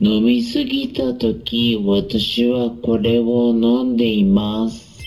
[0.00, 5.00] 飲みすぎた時、私はこれを飲んでいます。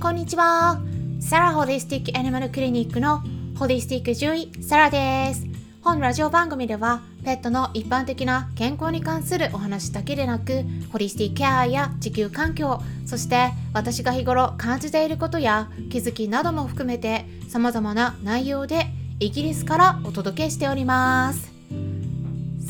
[0.00, 0.80] こんにちは。
[1.20, 3.22] サラホリスティックアニマルクリニックの
[3.58, 5.46] ホリスティック獣医サラです。
[5.82, 10.62] 本ラジオ番組ではペットの一般的な健康に関するお話だけでなく
[10.92, 18.86] ホリスティックケアや地球環境そして私が日頃感じていることや気づきなども含めて様々な内容で
[19.22, 21.52] イギリスからお届けしております。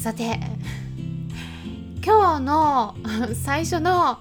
[0.02, 0.40] さて
[2.04, 2.96] 今日の
[3.40, 4.18] 最初の、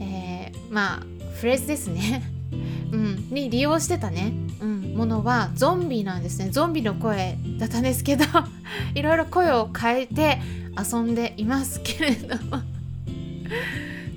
[0.00, 1.02] えーまあ
[1.36, 2.24] フレーズですね。
[2.90, 6.50] うん、に利用してたね、うん、ものはゾンビなんですね。
[6.50, 8.24] ゾンビの声だったんですけど
[8.96, 10.40] いろいろ声を変えて
[10.76, 12.60] 遊んでいますけれども。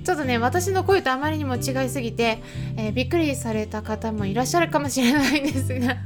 [0.04, 2.42] ちょっとね私の声とあまりにも違いすぎて、
[2.76, 5.96] えーびっくりされた方もいらっしゃるかもしれないんですが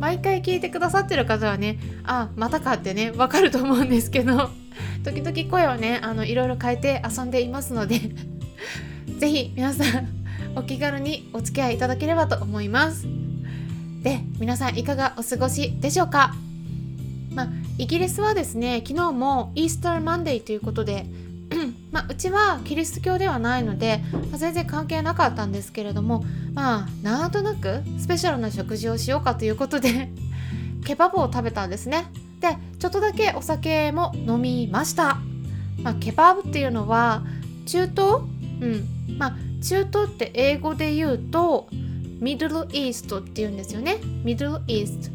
[0.00, 4.50] 毎回聞いてくださってる方はねあまたかってねわかると思うんですけど
[5.04, 8.00] 時々声をねあのいろいろ変えて遊んでいますので
[9.18, 10.08] ぜひ皆さん
[10.56, 13.06] お気軽にお付き合いいただければと思います。
[14.02, 16.34] で皆さんいかがお過ごしでしょうか？
[17.34, 17.48] まあ
[17.78, 21.06] イギリスはですね昨日もイースターマンデーということで
[21.90, 26.24] まあ、うちはキリスト教ではないので、まあ全然関係なかったんですけれども
[26.54, 30.10] まあなんとなくスペシャルな食事をしようかということで
[30.86, 32.06] ケバブを食べたんですね。
[32.40, 35.18] でちょっとだけお酒も飲みました、
[35.82, 37.24] まあ、ケバブっていうのは
[37.66, 38.22] 中東？
[38.60, 38.88] うん。
[39.18, 41.68] まあ中東って英語で言うと
[42.20, 43.96] ミドルイーストっていうんですよね。
[44.24, 45.14] ミドルイースト。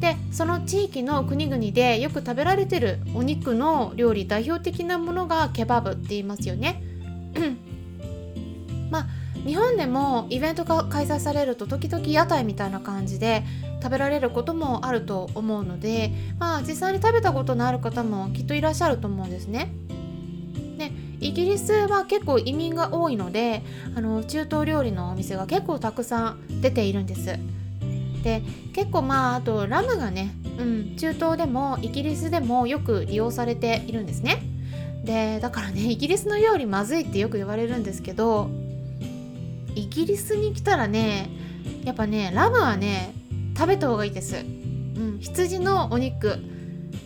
[0.00, 6.82] でその地域の国々でよく食べられてるお肉の料理代表的なものがケバブって言いますよね。
[8.90, 9.06] まあ
[9.44, 13.44] 日本でもイベントが開催されると時々屋台みたいな感じで
[13.82, 19.72] 食べられることもあると思うのでまあ実際に食べたことのある方もきっといらっしゃると思うんですね。
[20.78, 23.62] でイギリスは結構移民が多いので
[23.96, 27.38] あの中東料理のお店が結構たくさん出ているんです。
[28.22, 28.42] で
[28.74, 34.42] 結構まああとラムがね、うん、中東でもイギリスでもよく利用されているんですね。
[35.04, 38.50] でだからねイギリスの料理まずいってよく言われるんですけど
[39.76, 41.30] イギリスに来たらね
[41.84, 43.14] やっぱねラムはね
[43.56, 46.38] 食べた方がいいです、うん、羊のお肉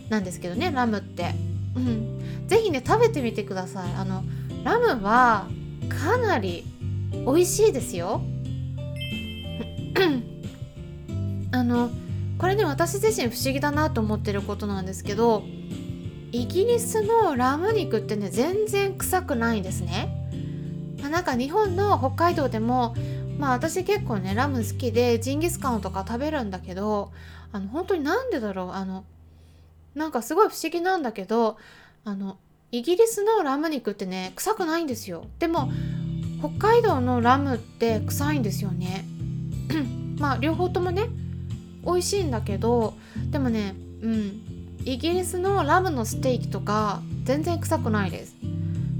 [0.09, 1.33] なんですけどねラムって、
[1.75, 3.93] うん、ぜひね食べてみてください。
[3.95, 4.23] あの
[4.63, 5.47] ラムは
[5.89, 6.63] かなり
[7.11, 8.21] 美味しいですよ。
[11.51, 11.89] あの
[12.37, 15.43] これね私自身不思議だなと思ってることなんですけど
[16.31, 20.20] イギリスのラム肉ってね全然臭くないんですね、
[21.01, 22.95] まあ、なんか日本の北海道でも
[23.37, 27.11] まあ私結構ねラム好きでジンギスカンとか食べるんだけど
[27.51, 29.03] あの本当になんでだろうあの
[29.95, 31.57] なんかすごい不思議なんだけど
[32.05, 32.37] あの
[32.71, 35.25] イギリスのラム肉ってね臭くないんですよ。
[35.39, 35.71] でも
[36.39, 39.05] 北海道のラムって臭いんですよね。
[40.17, 41.09] まあ両方ともね
[41.85, 42.93] 美味しいんだけど
[43.31, 44.41] でもねうん
[44.85, 48.35] イギリスのラムのステーキとか全然臭くないです。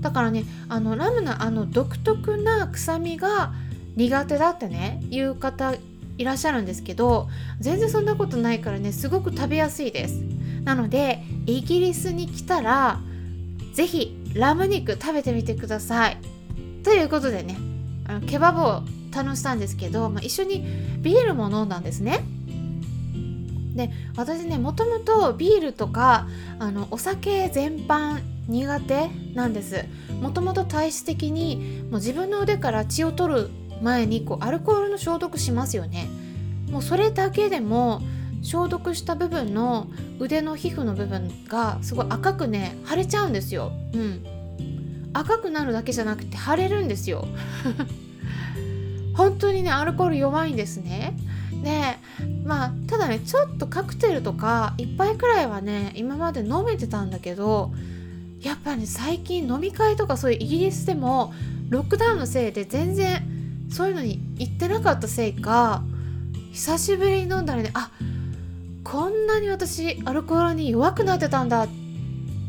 [0.02, 3.54] だからねあのラムのあの独特な臭みが
[3.96, 5.74] 苦手だってねいう方
[6.18, 7.30] いらっしゃるんですけど
[7.60, 10.22] 全然そんなことないからねすごく食べやすいです。
[10.64, 13.00] なのでイギリスに来たら
[13.74, 16.18] ぜひラム肉食べてみてください。
[16.84, 17.58] ということでね
[18.08, 18.84] あのケバブを
[19.14, 20.66] 楽したんですけど、まあ、一緒に
[21.02, 22.24] ビールも飲んだんですね。
[23.76, 26.28] で私ねもともとビールとか
[26.60, 29.86] あのお酒全般苦手なんです。
[30.22, 33.50] もともと体質的にもう自分の腕から血を取る
[33.82, 36.08] 前にこうアルコールの消毒しますよね。
[36.70, 38.02] もうそれだけでも
[38.42, 39.88] 消毒した部分の
[40.20, 43.72] 腕の皮膚の部分がすごい赤くね腫れちゃうんですよ。
[43.94, 44.26] うん。
[45.14, 47.28] 赤くなるだけじゃなくて腫れるんですよ。
[49.16, 51.18] 本当にねアルコール弱いんですね。
[51.64, 51.98] で
[52.46, 57.72] まあただねちょっとカクテルとか1杯くらいはね今まで飲めてたんだけど
[58.42, 61.34] やっぱ、ね、最近飲み会とかそういうイギリスでも
[61.70, 63.24] ロックダウンのせいで全然
[63.70, 65.84] そういうのに行ってなかったせいか
[66.52, 67.92] 久しぶりに飲んだらねあ
[68.84, 71.70] こんなに私アルコールに弱くなってたんだっ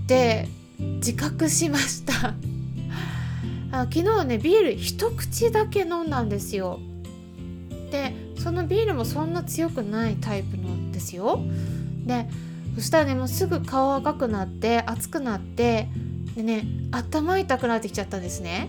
[0.07, 0.49] て
[0.79, 2.35] 自覚しました。
[3.71, 6.81] あ昨日ねビール一口だけ飲んだんですよ。
[7.91, 11.41] でそのビールもそんな強くないタイプのですよ。
[12.05, 12.29] で
[12.75, 15.89] そしたらねもうすぐ顔赤くなって熱くなって
[16.35, 18.69] でね頭痛くなってきちゃったんですね。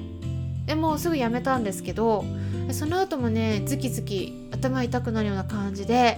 [0.65, 2.23] でもうすぐやめたんですけど
[2.71, 6.17] その後もねズキズキ頭痛くなるような感じで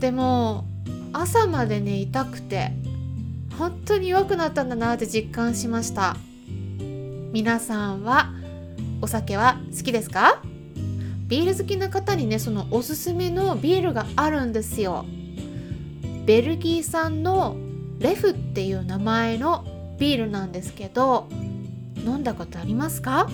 [0.00, 0.64] でも
[1.12, 2.72] 朝までね痛くて
[3.58, 6.16] 本当に弱くなったんだなって実感しました。
[7.32, 8.32] 皆さんは
[9.02, 10.40] お酒は好きですか？
[11.28, 15.04] ビール好きな方にねそのおすすめのビールがあるんですよ。
[16.26, 17.56] ベルギー産の
[18.00, 19.64] レフっていう名前の
[19.98, 21.28] ビールなんですけど
[21.96, 23.28] 飲んだことありますか？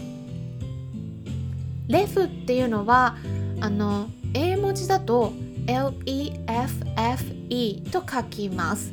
[1.88, 3.16] レフっていうのは
[3.60, 5.32] あの英文字だと
[5.66, 8.92] LEFFE と書きます。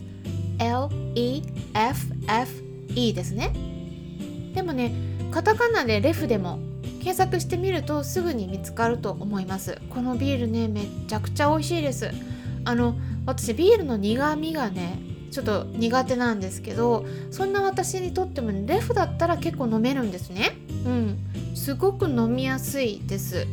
[0.57, 3.53] LEFFE ですね。
[4.55, 4.91] でもね
[5.31, 6.59] カタカナでレフでも
[6.99, 9.79] 検索してみるとすぐに見つかると思います。
[9.89, 12.11] このビールねめちゃくちゃ美味しいです。
[12.65, 12.95] あの
[13.29, 14.99] 私ビールの苦味がね
[15.31, 20.57] ちょっと苦手なんですけどそんな私にとっても、レフだったら結構飲めるんですね。
[20.85, 21.17] うん。
[21.55, 23.45] すごく飲みやすいです。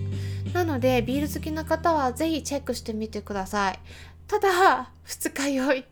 [0.54, 3.78] なのでビール好きな方は是非チェックしてみてください。
[4.26, 5.84] ただ二日酔い。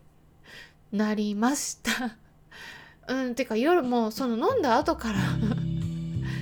[0.90, 2.16] なりました。
[3.08, 3.34] うん。
[3.34, 5.18] てか夜もその飲んだ後から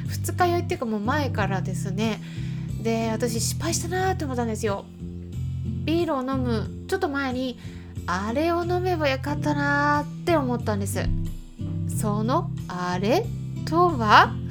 [0.08, 2.20] 二日酔いっていうかもう前からですね。
[2.80, 4.84] で私失敗したなって思ったんですよ。
[5.84, 6.68] ビールを飲む。
[6.88, 7.58] ちょっと前に
[8.06, 11.00] あれを飲めばよかったなって思ったんです。
[11.88, 13.24] そのあれ
[13.64, 14.34] とは？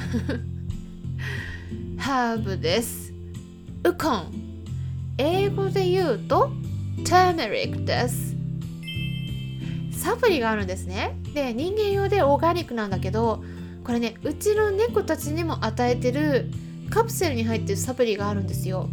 [1.97, 3.13] ハーブです。
[3.83, 4.33] ウコン。
[5.17, 6.51] 英語で言うと
[7.07, 8.35] ターメリックです。
[9.91, 11.17] サプリがあるんですね。
[11.33, 13.43] で人間用でオーガニックなんだけど
[13.83, 16.49] これねうちの猫たちにも与えてる
[16.89, 18.89] カプセルに入ってるサプリがあるんですよ。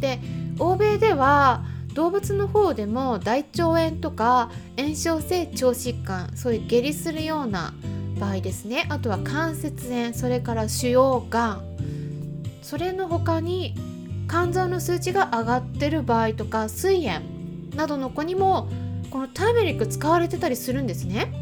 [0.00, 0.18] で
[0.60, 1.64] 欧米では
[1.94, 7.74] 動物の方でも大腸炎とか炎症性腸疾患そういう下痢するような
[8.20, 8.86] 場合ですね。
[8.90, 11.62] あとは関節炎それから腫瘍がん。
[12.62, 13.74] それの他に
[14.28, 17.20] 肝臓の数値が上がってる場合とか膵炎
[17.74, 18.68] などの子にも
[19.10, 21.32] このターメリック使われてたりするんですね。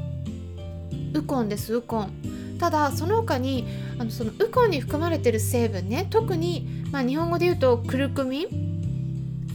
[1.13, 2.13] ウコンですウコン。
[2.59, 3.67] ただその他に
[3.99, 8.68] あのそのウコンに含まれてる成分ね特に、まあ、日本語で言うとクルクミン。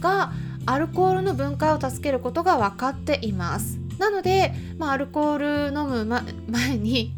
[0.04, 0.32] が
[0.66, 3.78] アルコールの分解を助けることが分かっています。
[3.98, 7.14] なので、まあ、アルコール飲む、ま、 前に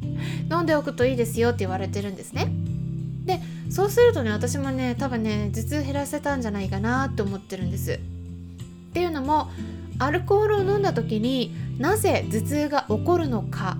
[0.50, 2.52] 飲んでおくといいですよって言われてるんですね。
[3.24, 3.40] で
[3.70, 7.92] そうするとね私もね多分ね頭痛減らせたんじゃないかなって思ってるんです。
[7.94, 7.98] っ
[8.92, 9.50] ていうのも
[9.98, 13.76] アルコールを飲んだ時になぜ頭痛が起こるのか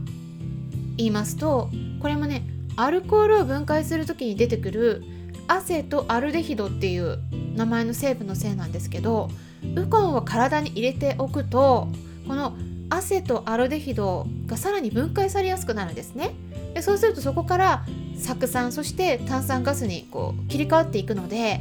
[0.97, 1.71] 言いますと
[2.01, 2.43] これもね
[2.77, 5.05] アルコールを分解する時に出てくる
[5.47, 7.19] アセトアルデヒドっていう
[7.57, 9.31] 名前の成分のせいなんですけど
[9.75, 11.89] ウコンを体に入れておくと
[12.29, 12.55] この
[12.89, 16.35] アセトアルデヒドがさらに分解されやすくなるんですね。
[16.75, 17.85] でそうするとそこから
[18.17, 21.61] 酢酸そして炭酸ガスにこう切り替わっていくので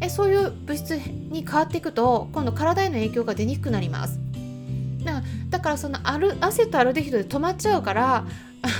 [0.00, 4.20] えそういう物質に変わっていくと今度体への影響が出にくくなります。
[5.50, 8.24] だからそのアルアセトアルデヒドで止まっちゃうから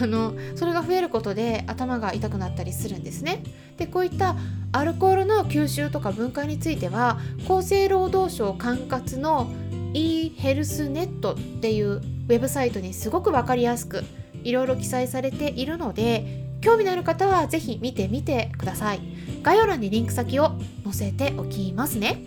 [0.02, 3.42] あのそれが増えることで頭が痛くなったりするんですね。
[3.76, 4.36] でこういった
[4.72, 9.52] アルコールの吸収とか分解については厚生労働省管轄の
[9.94, 14.02] e ヘルスネットっていうウェブサイトにすごく分かりやすく
[14.42, 19.00] いろいろ記載されているので興味のある方は是非見てみてください。
[19.42, 22.22] 概要欄にリンク先を載せておきますね。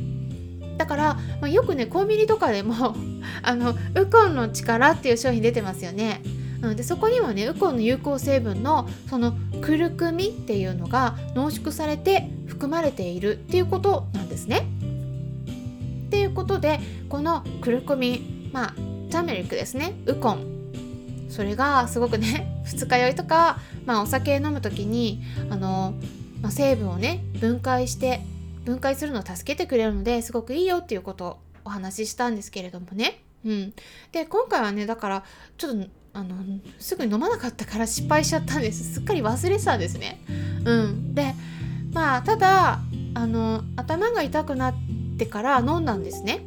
[0.78, 2.96] だから、まあ、よくねコンビニとかでも
[3.44, 6.22] あのウコンの力っていう商品出てますよね。
[6.62, 14.68] うん、でそこにはねウコンの有効成分のそのクルクミっていうのが濃縮されて含まれているっていうことなんですね。
[16.08, 18.74] っていうことでこのクルクミまあ
[19.10, 20.60] ターメリックですねウコン
[21.30, 25.94] それがすごくね 二日酔いとか、まあ、お酒飲む時にあの、
[26.42, 28.22] まあ、成分をね分解して
[28.66, 33.22] 分解するのを助けてくれるのですごくいいよっていうことをお話ししたんですけれどもね。
[33.46, 33.74] うん、
[34.12, 35.24] で今回はねだから
[35.58, 36.36] ちょっとあの
[36.80, 38.96] すぐに飲まなかったから失敗しちゃったんです。
[38.96, 40.22] すっかり忘れてたんですね。
[40.66, 41.14] うん。
[41.14, 41.34] で
[41.92, 42.80] まあただ
[43.14, 44.74] あの頭が痛くなっ
[45.18, 46.42] てから飲んだんですね。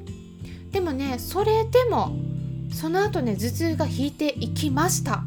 [0.70, 2.16] でもねそれでも
[2.72, 5.22] その後ね頭痛が引いていきました。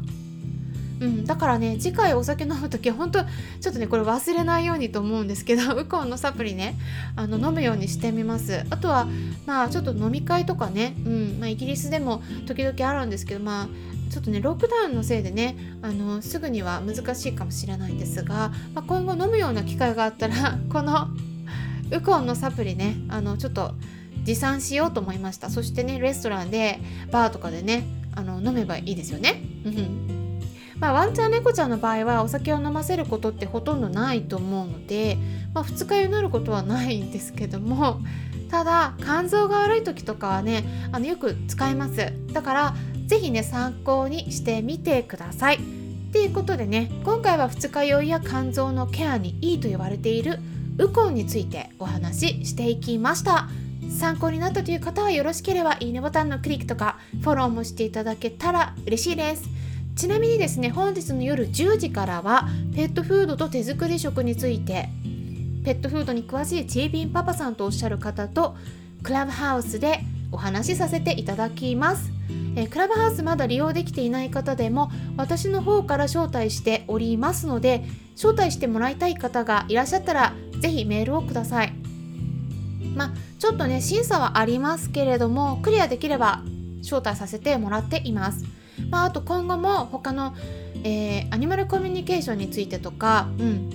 [1.00, 6.78] うん、だからね次回お酒飲む時は本当ちょっとねこれ忘れないようにと思うんですけど ウコンのサプリね
[7.16, 9.06] あの飲むようにしてみますあとは
[9.46, 13.68] まあちょっと飲み会とかね、うんまあ、イギリスでも時々あるんですけどまあ
[14.10, 21.08] ちょっとねロックダウンのせいでねあのすぐには難しいかもしれないんですが、まあ、今後飲むような機会があったら この
[21.90, 23.74] ウコンのサプリねあのちょっと
[24.24, 26.80] 持参しようと思いましたそしてねレストランで
[27.12, 29.42] バーとかでねあの飲めばいいですよね。
[29.64, 30.15] うん
[30.78, 35.16] まあ、ワンちゃん猫ちゃんの場合はお酒を飲ませることってほとんどないと思うので、
[35.54, 38.00] まあ、二日酔いになることはないんですけども
[38.50, 42.12] ただ肝臓が悪い時とかはねあのよく使います。
[42.32, 42.74] だから
[43.06, 45.58] 是非ね参考にしてみてください。
[46.12, 50.38] ということでね今回は二日酔いや肝臓のケアにいいと言われている
[50.78, 53.48] ウコンについてお話ししていきました。
[53.90, 59.65] 参考になったという方はよろしければいいねボタンのクリックとかフォローもしていただけたら嬉しいです。
[59.96, 64.90] ちなみにですね本日の夜10時からはペットフードと手作り食について
[65.64, 68.56] ペットフードに詳しいチービンパパさんとおっしゃる方と
[69.02, 70.00] クラブハウスで
[70.30, 72.10] お話しさせていただきます。
[72.56, 77.84] えー、クラブハウスまだ利用できていない方でも私の方から招待しておりますので
[78.14, 81.72] 招待してもらいたい方がいらっしゃったら是非メールをください。
[82.94, 86.42] まあちょっとね審査はありますけれどもクリアできれば
[86.82, 88.55] 招待させてもらっています。
[88.90, 90.34] まあ、あと今後も他の、
[90.84, 93.70] えー、アニマルコミュニケーションについてとか、うん、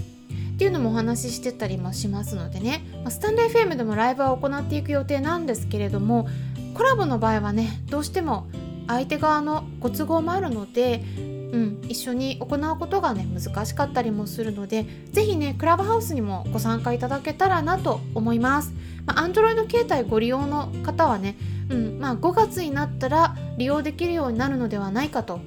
[0.53, 6.27] っていうのもお話ししてたりもしますのでね、まあ、スタンレー FM でもライブは行っていく予定なんですけれども
[6.75, 8.48] コラボの場合はねどうしても
[8.88, 11.22] 相手側のご都合もあるので、う
[11.58, 18.74] ん、一緒に行うことがね難しかったりもするので是非ねクラブハウスにもご参加いただけたらなと思います。
[19.05, 21.36] まあ、Android 携帯ご利用の方はね、
[21.72, 25.40] うんまあ、5月になったら利用できるようになるのではないかと、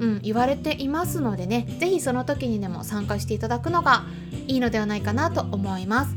[0.00, 4.04] うん、言われていますのでね是非その時にでも参加していただくのが
[4.46, 6.16] いいのではないかなと思います。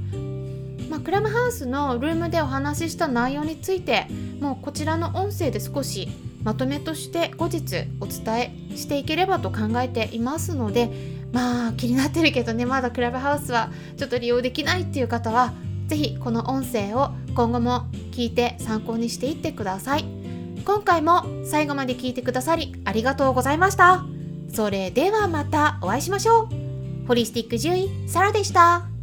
[0.90, 4.08] まあ、クラブハウスのルームでお話しした内容について
[4.40, 6.08] もうこちらの音声で少し
[6.44, 10.90] まとめとして後日お伝えしていければと考えていますので
[11.34, 15.54] まあ気になってるけどねまだクラブハウスはちょっと利用できないっていう方は
[15.88, 20.06] ぜひこの音声を今後も聞いて参考にしていってください。
[20.65, 24.03] 今回も最後まで聞いてくださりありがとうございました。
[24.53, 27.08] それではまたお会いしましょう。
[27.08, 28.97] ホリスティック獣医サラでした。